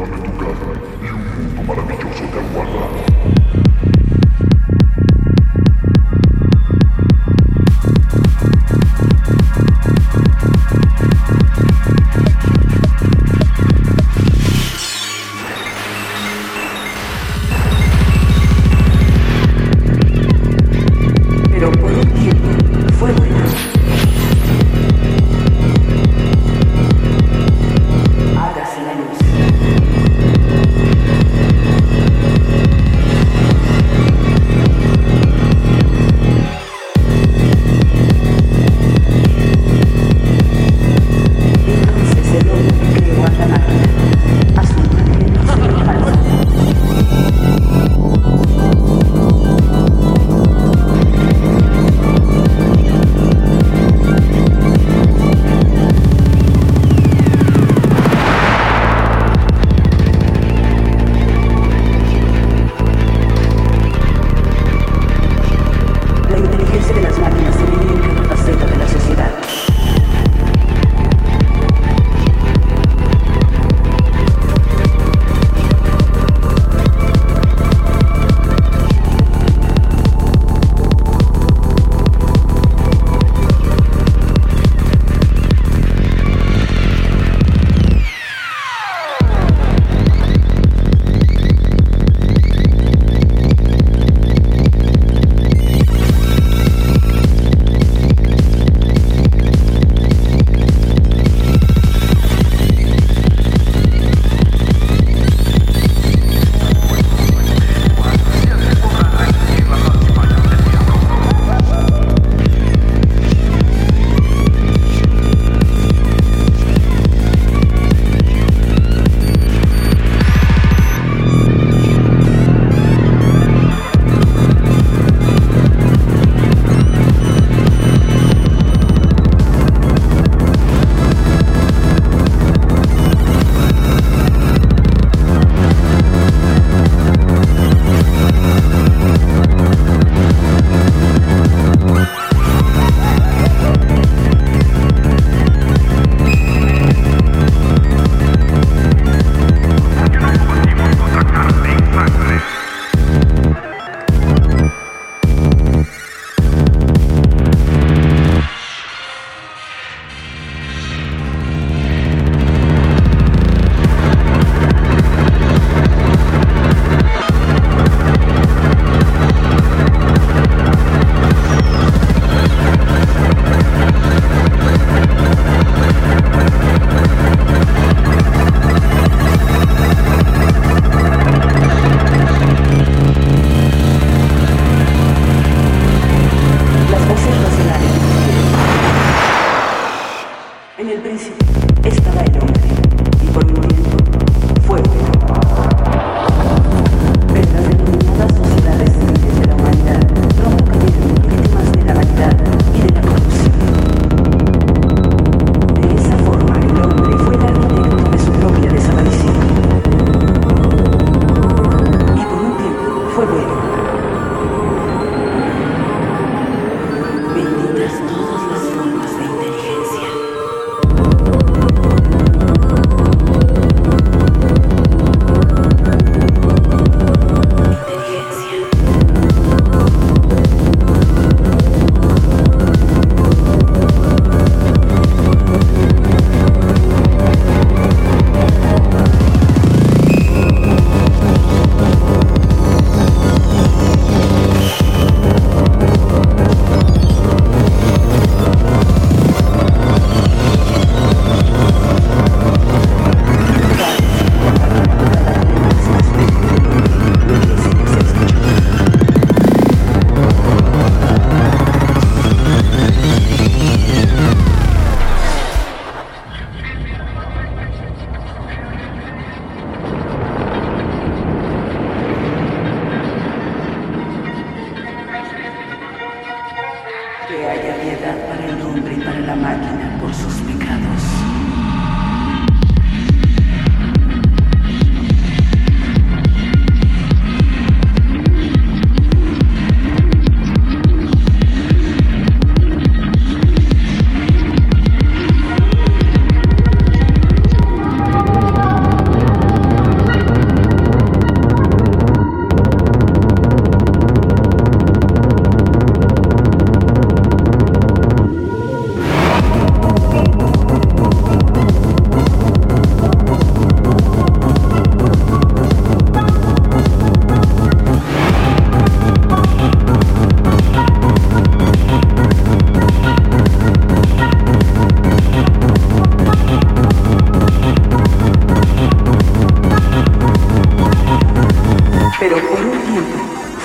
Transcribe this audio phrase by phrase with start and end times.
[0.00, 3.39] Dame tu casa y un mundo maravilloso te aguarda.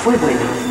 [0.06, 0.65] 会不会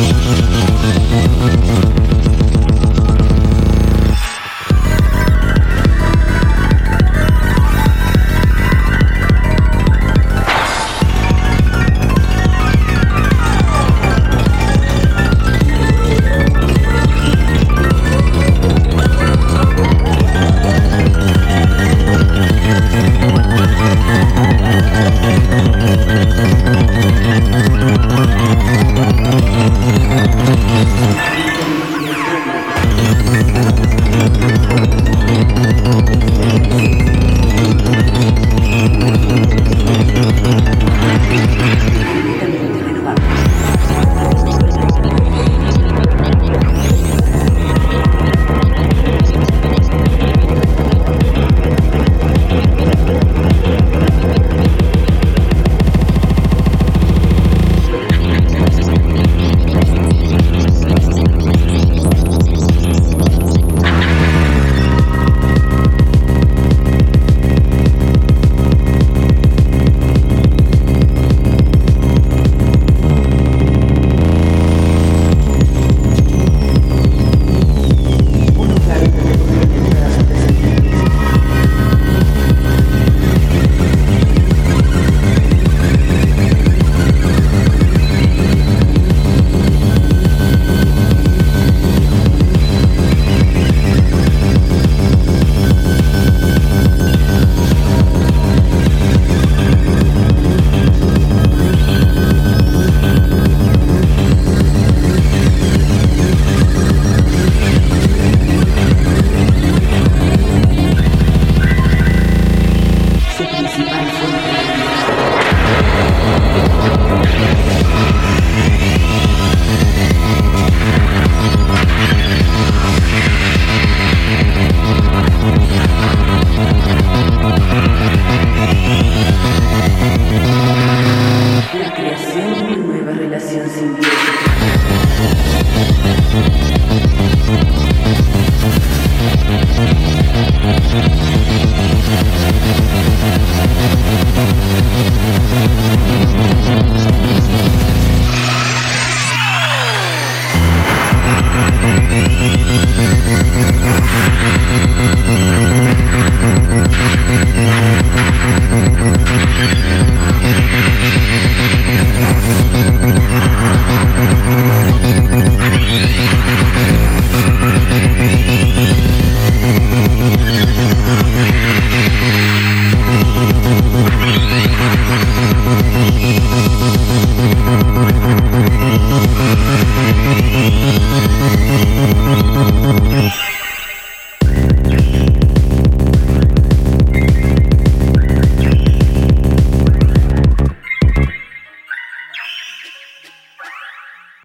[0.00, 0.19] Thank